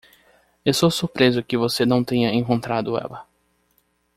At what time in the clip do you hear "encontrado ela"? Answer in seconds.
2.33-3.23